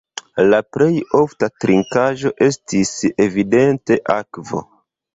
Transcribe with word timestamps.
La 0.53 0.59
plej 0.77 0.87
ofta 1.19 1.51
trinkaĵo 1.65 2.33
estis 2.49 2.97
evidente 3.29 4.03
akvo. 4.21 4.69